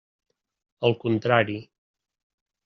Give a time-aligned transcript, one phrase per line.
[0.89, 1.59] Al contrari.